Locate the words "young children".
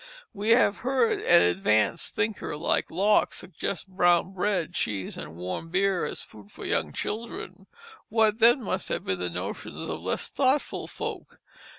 6.65-7.67